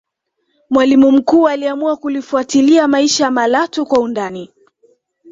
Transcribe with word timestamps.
mwalimu 0.69 1.11
mkuu 1.11 1.47
aliamua 1.49 1.97
kulifuatilia 1.97 2.87
maisha 2.87 3.23
ya 3.23 3.31
malatwe 3.31 3.85
kwa 3.85 3.99
undani 3.99 4.53